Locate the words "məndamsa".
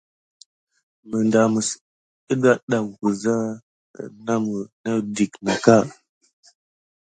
1.09-1.73